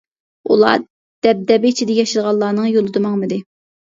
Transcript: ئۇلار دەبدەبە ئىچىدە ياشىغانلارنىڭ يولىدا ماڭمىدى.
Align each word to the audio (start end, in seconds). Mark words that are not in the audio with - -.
ئۇلار 0.53 0.85
دەبدەبە 1.27 1.69
ئىچىدە 1.71 1.97
ياشىغانلارنىڭ 1.97 2.71
يولىدا 2.71 3.03
ماڭمىدى. 3.05 3.39